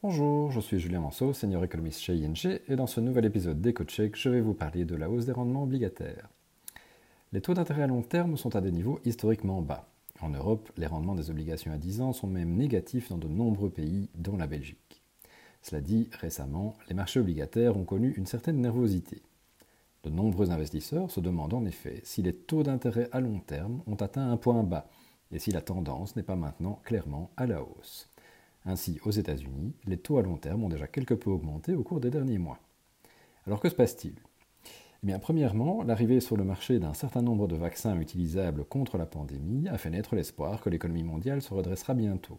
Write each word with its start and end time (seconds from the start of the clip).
Bonjour, 0.00 0.52
je 0.52 0.60
suis 0.60 0.78
Julien 0.78 1.00
Manceau, 1.00 1.32
senior 1.32 1.64
économiste 1.64 1.98
chez 2.02 2.14
ING, 2.14 2.60
et 2.68 2.76
dans 2.76 2.86
ce 2.86 3.00
nouvel 3.00 3.24
épisode 3.24 3.60
d'EcoCheck, 3.60 4.14
je 4.14 4.28
vais 4.28 4.40
vous 4.40 4.54
parler 4.54 4.84
de 4.84 4.94
la 4.94 5.10
hausse 5.10 5.26
des 5.26 5.32
rendements 5.32 5.64
obligataires. 5.64 6.28
Les 7.32 7.40
taux 7.40 7.52
d'intérêt 7.52 7.82
à 7.82 7.88
long 7.88 8.02
terme 8.02 8.36
sont 8.36 8.54
à 8.54 8.60
des 8.60 8.70
niveaux 8.70 9.00
historiquement 9.04 9.60
bas. 9.60 9.88
En 10.20 10.28
Europe, 10.28 10.70
les 10.76 10.86
rendements 10.86 11.16
des 11.16 11.30
obligations 11.30 11.72
à 11.72 11.78
10 11.78 12.00
ans 12.00 12.12
sont 12.12 12.28
même 12.28 12.54
négatifs 12.54 13.08
dans 13.08 13.18
de 13.18 13.26
nombreux 13.26 13.70
pays, 13.70 14.08
dont 14.14 14.36
la 14.36 14.46
Belgique. 14.46 15.02
Cela 15.62 15.80
dit, 15.80 16.08
récemment, 16.12 16.76
les 16.88 16.94
marchés 16.94 17.18
obligataires 17.18 17.76
ont 17.76 17.84
connu 17.84 18.12
une 18.12 18.26
certaine 18.26 18.60
nervosité. 18.60 19.20
De 20.04 20.10
nombreux 20.10 20.52
investisseurs 20.52 21.10
se 21.10 21.18
demandent 21.18 21.54
en 21.54 21.64
effet 21.64 22.02
si 22.04 22.22
les 22.22 22.34
taux 22.34 22.62
d'intérêt 22.62 23.08
à 23.10 23.18
long 23.18 23.40
terme 23.40 23.82
ont 23.88 23.96
atteint 23.96 24.30
un 24.30 24.36
point 24.36 24.62
bas 24.62 24.88
et 25.32 25.40
si 25.40 25.50
la 25.50 25.60
tendance 25.60 26.14
n'est 26.14 26.22
pas 26.22 26.36
maintenant 26.36 26.80
clairement 26.84 27.32
à 27.36 27.46
la 27.46 27.64
hausse. 27.64 28.08
Ainsi, 28.68 29.00
aux 29.06 29.10
États-Unis, 29.10 29.72
les 29.86 29.96
taux 29.96 30.18
à 30.18 30.22
long 30.22 30.36
terme 30.36 30.62
ont 30.62 30.68
déjà 30.68 30.86
quelque 30.86 31.14
peu 31.14 31.30
augmenté 31.30 31.74
au 31.74 31.82
cours 31.82 32.00
des 32.00 32.10
derniers 32.10 32.36
mois. 32.36 32.58
Alors 33.46 33.60
que 33.60 33.70
se 33.70 33.74
passe-t-il? 33.74 34.12
Eh 34.62 35.06
bien, 35.06 35.18
premièrement, 35.18 35.82
l'arrivée 35.82 36.20
sur 36.20 36.36
le 36.36 36.44
marché 36.44 36.78
d'un 36.78 36.92
certain 36.92 37.22
nombre 37.22 37.48
de 37.48 37.56
vaccins 37.56 37.98
utilisables 37.98 38.66
contre 38.66 38.98
la 38.98 39.06
pandémie 39.06 39.66
a 39.68 39.78
fait 39.78 39.88
naître 39.88 40.14
l'espoir 40.14 40.60
que 40.60 40.68
l'économie 40.68 41.02
mondiale 41.02 41.40
se 41.40 41.54
redressera 41.54 41.94
bientôt. 41.94 42.38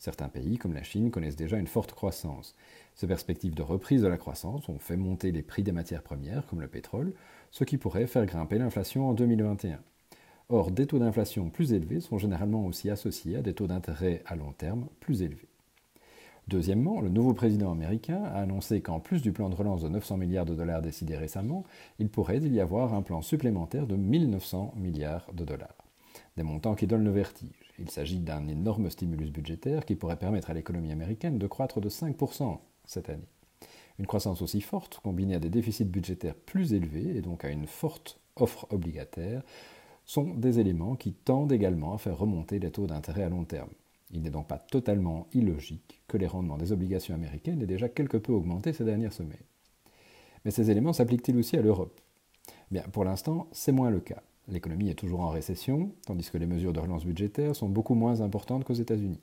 Certains 0.00 0.28
pays, 0.28 0.58
comme 0.58 0.72
la 0.72 0.82
Chine, 0.82 1.12
connaissent 1.12 1.36
déjà 1.36 1.56
une 1.56 1.68
forte 1.68 1.92
croissance. 1.92 2.56
Ces 2.96 3.06
perspectives 3.06 3.54
de 3.54 3.62
reprise 3.62 4.02
de 4.02 4.08
la 4.08 4.18
croissance 4.18 4.68
ont 4.68 4.80
fait 4.80 4.96
monter 4.96 5.30
les 5.30 5.42
prix 5.42 5.62
des 5.62 5.70
matières 5.70 6.02
premières, 6.02 6.48
comme 6.48 6.62
le 6.62 6.66
pétrole, 6.66 7.12
ce 7.52 7.62
qui 7.62 7.78
pourrait 7.78 8.08
faire 8.08 8.26
grimper 8.26 8.58
l'inflation 8.58 9.08
en 9.08 9.14
2021. 9.14 9.78
Or, 10.48 10.72
des 10.72 10.88
taux 10.88 10.98
d'inflation 10.98 11.48
plus 11.48 11.74
élevés 11.74 12.00
sont 12.00 12.18
généralement 12.18 12.66
aussi 12.66 12.90
associés 12.90 13.36
à 13.36 13.42
des 13.42 13.54
taux 13.54 13.68
d'intérêt 13.68 14.24
à 14.26 14.34
long 14.34 14.50
terme 14.50 14.88
plus 14.98 15.22
élevés. 15.22 15.49
Deuxièmement, 16.48 17.00
le 17.00 17.08
nouveau 17.08 17.34
président 17.34 17.70
américain 17.70 18.22
a 18.24 18.40
annoncé 18.40 18.80
qu'en 18.80 18.98
plus 18.98 19.22
du 19.22 19.32
plan 19.32 19.48
de 19.48 19.54
relance 19.54 19.82
de 19.82 19.88
900 19.88 20.16
milliards 20.16 20.46
de 20.46 20.54
dollars 20.54 20.82
décidé 20.82 21.16
récemment, 21.16 21.64
il 21.98 22.08
pourrait 22.08 22.38
y 22.38 22.60
avoir 22.60 22.94
un 22.94 23.02
plan 23.02 23.22
supplémentaire 23.22 23.86
de 23.86 23.96
1900 23.96 24.74
milliards 24.76 25.32
de 25.32 25.44
dollars. 25.44 25.76
Des 26.36 26.42
montants 26.42 26.74
qui 26.74 26.86
donnent 26.86 27.04
le 27.04 27.10
vertige. 27.10 27.72
Il 27.78 27.90
s'agit 27.90 28.18
d'un 28.18 28.48
énorme 28.48 28.90
stimulus 28.90 29.30
budgétaire 29.30 29.84
qui 29.84 29.94
pourrait 29.94 30.18
permettre 30.18 30.50
à 30.50 30.54
l'économie 30.54 30.92
américaine 30.92 31.38
de 31.38 31.46
croître 31.46 31.80
de 31.80 31.88
5% 31.88 32.58
cette 32.84 33.10
année. 33.10 33.28
Une 33.98 34.06
croissance 34.06 34.42
aussi 34.42 34.60
forte, 34.60 34.98
combinée 35.02 35.34
à 35.34 35.38
des 35.38 35.50
déficits 35.50 35.84
budgétaires 35.84 36.34
plus 36.34 36.72
élevés 36.72 37.16
et 37.16 37.20
donc 37.20 37.44
à 37.44 37.50
une 37.50 37.66
forte 37.66 38.18
offre 38.36 38.66
obligataire, 38.70 39.42
sont 40.04 40.34
des 40.34 40.58
éléments 40.58 40.96
qui 40.96 41.12
tendent 41.12 41.52
également 41.52 41.94
à 41.94 41.98
faire 41.98 42.18
remonter 42.18 42.58
les 42.58 42.70
taux 42.70 42.86
d'intérêt 42.86 43.22
à 43.22 43.28
long 43.28 43.44
terme. 43.44 43.70
Il 44.12 44.22
n'est 44.22 44.30
donc 44.30 44.48
pas 44.48 44.58
totalement 44.58 45.28
illogique 45.32 46.00
que 46.08 46.16
les 46.16 46.26
rendements 46.26 46.58
des 46.58 46.72
obligations 46.72 47.14
américaines 47.14 47.62
aient 47.62 47.66
déjà 47.66 47.88
quelque 47.88 48.16
peu 48.16 48.32
augmenté 48.32 48.72
ces 48.72 48.84
dernières 48.84 49.12
semaines. 49.12 49.38
Mais 50.44 50.50
ces 50.50 50.70
éléments 50.70 50.92
s'appliquent-ils 50.92 51.36
aussi 51.36 51.56
à 51.56 51.62
l'Europe? 51.62 52.00
Bien, 52.70 52.82
pour 52.92 53.04
l'instant, 53.04 53.48
c'est 53.52 53.72
moins 53.72 53.90
le 53.90 54.00
cas. 54.00 54.22
L'économie 54.48 54.90
est 54.90 54.94
toujours 54.94 55.20
en 55.20 55.28
récession, 55.28 55.92
tandis 56.06 56.30
que 56.30 56.38
les 56.38 56.46
mesures 56.46 56.72
de 56.72 56.80
relance 56.80 57.04
budgétaire 57.04 57.54
sont 57.54 57.68
beaucoup 57.68 57.94
moins 57.94 58.20
importantes 58.20 58.64
qu'aux 58.64 58.74
États-Unis. 58.74 59.20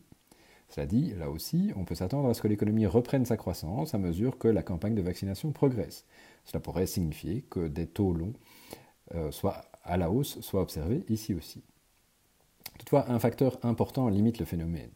Cela 0.70 0.86
dit, 0.86 1.14
là 1.16 1.30
aussi, 1.30 1.72
on 1.76 1.86
peut 1.86 1.96
s'attendre 1.96 2.30
à 2.30 2.34
ce 2.34 2.42
que 2.42 2.48
l'économie 2.48 2.86
reprenne 2.86 3.26
sa 3.26 3.38
croissance 3.38 3.94
à 3.94 3.98
mesure 3.98 4.38
que 4.38 4.48
la 4.48 4.64
campagne 4.64 4.96
de 4.96 5.02
vaccination 5.02 5.52
progresse. 5.52 6.06
Cela 6.46 6.60
pourrait 6.60 6.88
signifier 6.88 7.44
que 7.50 7.68
des 7.68 7.88
taux 7.88 8.14
longs, 8.14 8.34
euh, 9.16 9.32
à 9.84 9.98
la 9.98 10.12
hausse, 10.12 10.40
soient 10.42 10.62
observés 10.62 11.04
ici 11.10 11.34
aussi. 11.34 11.64
Toutefois, 12.78 13.10
un 13.10 13.20
facteur 13.20 13.58
important 13.64 14.08
limite 14.08 14.40
le 14.40 14.46
phénomène, 14.46 14.92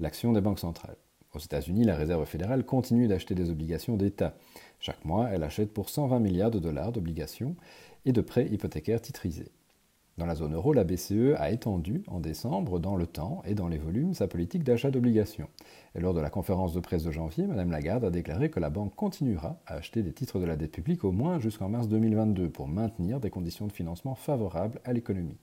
l'action 0.00 0.32
des 0.32 0.40
banques 0.40 0.58
centrales. 0.58 0.96
Aux 1.34 1.38
États-Unis, 1.38 1.84
la 1.84 1.96
Réserve 1.96 2.26
fédérale 2.26 2.64
continue 2.64 3.08
d'acheter 3.08 3.34
des 3.34 3.48
obligations 3.48 3.96
d'État. 3.96 4.34
Chaque 4.80 5.04
mois, 5.04 5.30
elle 5.30 5.42
achète 5.42 5.72
pour 5.72 5.88
120 5.88 6.18
milliards 6.18 6.50
de 6.50 6.58
dollars 6.58 6.92
d'obligations 6.92 7.56
et 8.04 8.12
de 8.12 8.20
prêts 8.20 8.48
hypothécaires 8.48 9.00
titrisés. 9.00 9.50
Dans 10.18 10.26
la 10.26 10.34
zone 10.34 10.54
euro, 10.54 10.74
la 10.74 10.84
BCE 10.84 11.34
a 11.38 11.50
étendu 11.50 12.02
en 12.06 12.20
décembre, 12.20 12.78
dans 12.78 12.96
le 12.96 13.06
temps 13.06 13.42
et 13.46 13.54
dans 13.54 13.68
les 13.68 13.78
volumes, 13.78 14.12
sa 14.12 14.28
politique 14.28 14.62
d'achat 14.62 14.90
d'obligations. 14.90 15.48
Et 15.94 16.00
lors 16.00 16.12
de 16.12 16.20
la 16.20 16.28
conférence 16.28 16.74
de 16.74 16.80
presse 16.80 17.02
de 17.02 17.10
janvier, 17.10 17.46
Mme 17.46 17.70
Lagarde 17.70 18.04
a 18.04 18.10
déclaré 18.10 18.50
que 18.50 18.60
la 18.60 18.68
banque 18.68 18.94
continuera 18.94 19.58
à 19.66 19.76
acheter 19.76 20.02
des 20.02 20.12
titres 20.12 20.38
de 20.38 20.44
la 20.44 20.56
dette 20.56 20.72
publique 20.72 21.02
au 21.04 21.12
moins 21.12 21.40
jusqu'en 21.40 21.70
mars 21.70 21.88
2022 21.88 22.50
pour 22.50 22.68
maintenir 22.68 23.20
des 23.20 23.30
conditions 23.30 23.66
de 23.66 23.72
financement 23.72 24.14
favorables 24.14 24.80
à 24.84 24.92
l'économie. 24.92 25.38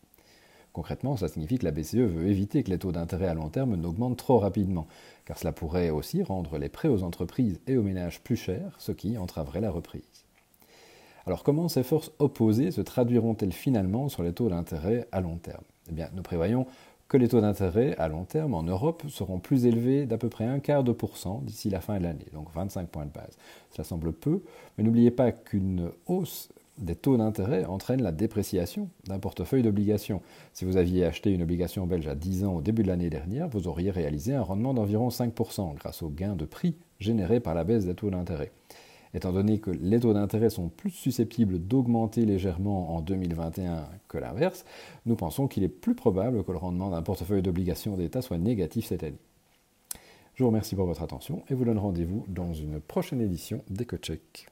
Concrètement, 0.74 1.18
ça 1.18 1.28
signifie 1.28 1.58
que 1.58 1.66
la 1.66 1.72
BCE 1.72 1.96
veut 1.96 2.28
éviter 2.28 2.64
que 2.64 2.70
les 2.70 2.78
taux 2.78 2.92
d'intérêt 2.92 3.28
à 3.28 3.34
long 3.34 3.50
terme 3.50 3.76
n'augmentent 3.76 4.18
trop 4.18 4.38
rapidement, 4.38 4.88
car 5.26 5.38
cela 5.38 5.52
pourrait 5.52 5.90
aussi 5.90 6.22
rendre 6.22 6.58
les 6.58 6.70
prêts 6.70 6.90
aux 6.90 7.04
entreprises 7.04 7.60
et 7.68 7.78
aux 7.78 7.84
ménages 7.84 8.22
plus 8.22 8.36
chers, 8.36 8.76
ce 8.78 8.92
qui 8.92 9.18
entraverait 9.18 9.62
la 9.62 9.72
reprise. 9.72 10.26
Alors 11.26 11.44
comment 11.44 11.68
ces 11.68 11.84
forces 11.84 12.12
opposées 12.20 12.72
se 12.72 12.82
traduiront-elles 12.82 13.52
finalement 13.52 14.10
sur 14.10 14.24
les 14.24 14.34
taux 14.34 14.50
d'intérêt 14.50 15.08
à 15.12 15.22
long 15.22 15.38
terme? 15.38 15.64
Eh 15.90 15.94
bien, 15.94 16.10
nous 16.14 16.24
prévoyons 16.24 16.66
que 17.08 17.18
les 17.18 17.28
taux 17.28 17.42
d'intérêt 17.42 17.96
à 17.98 18.08
long 18.08 18.24
terme 18.24 18.54
en 18.54 18.62
Europe 18.62 19.04
seront 19.10 19.40
plus 19.40 19.66
élevés 19.66 20.06
d'à 20.06 20.20
peu 20.20 20.30
près 20.30 20.46
un 20.46 20.60
quart 20.60 20.84
de 20.84 20.92
pourcent 20.92 21.42
d'ici 21.44 21.70
la 21.70 21.82
fin 21.82 21.98
de 21.98 22.04
l'année, 22.04 22.28
donc 22.34 22.48
25 22.54 22.88
points 22.88 23.06
de 23.06 23.12
base. 23.12 23.38
Cela 23.72 23.84
semble 23.84 24.14
peu, 24.14 24.44
mais 24.78 24.84
n'oubliez 24.84 25.10
pas 25.10 25.32
qu'une 25.32 25.92
hausse 26.06 26.50
des 26.80 26.96
taux 26.96 27.18
d'intérêt 27.18 27.66
entraîne 27.66 28.02
la 28.02 28.12
dépréciation 28.12 28.90
d'un 29.06 29.20
portefeuille 29.20 29.64
d'obligations. 29.64 30.22
Si 30.54 30.66
vous 30.66 30.78
aviez 30.78 31.06
acheté 31.06 31.32
une 31.32 31.42
obligation 31.42 31.86
belge 31.86 32.08
à 32.08 32.16
10 32.16 32.46
ans 32.46 32.56
au 32.56 32.62
début 32.62 32.84
de 32.84 32.88
l'année 32.88 33.10
dernière, 33.10 33.50
vous 33.50 33.68
auriez 33.68 33.92
réalisé 33.92 34.34
un 34.34 34.42
rendement 34.42 34.74
d'environ 34.74 35.10
5% 35.10 35.76
grâce 35.76 36.02
au 36.02 36.10
gain 36.10 36.36
de 36.36 36.46
prix 36.46 36.76
généré 37.00 37.40
par 37.40 37.54
la 37.54 37.64
baisse 37.64 37.86
des 37.86 37.96
taux 37.96 38.10
d'intérêt. 38.10 38.52
Étant 39.14 39.32
donné 39.32 39.60
que 39.60 39.72
les 39.72 40.00
taux 40.00 40.14
d'intérêt 40.14 40.50
sont 40.50 40.70
plus 40.70 40.92
susceptibles 40.92 41.58
d'augmenter 41.58 42.26
légèrement 42.26 42.96
en 42.96 43.02
2021 43.02 43.88
que 44.08 44.18
l'inverse, 44.18 44.66
nous 45.06 45.16
pensons 45.16 45.48
qu'il 45.48 45.64
est 45.64 45.68
plus 45.68 45.96
probable 45.96 46.44
que 46.44 46.52
le 46.52 46.60
rendement 46.60 46.92
d'un 46.92 47.02
portefeuille 47.02 47.42
d'obligations 47.42 47.98
d'État 47.98 48.22
soit 48.22 48.38
négatif 48.38 48.86
cette 48.86 49.04
année. 49.04 49.18
Je 50.36 50.44
vous 50.44 50.50
remercie 50.50 50.76
pour 50.76 50.86
votre 50.86 51.02
attention 51.02 51.44
et 51.50 51.56
vous 51.56 51.66
donne 51.66 51.80
rendez-vous 51.80 52.24
dans 52.30 52.54
une 52.54 52.80
prochaine 52.80 53.20
édition 53.20 53.64
d'EcoCheck. 53.70 54.48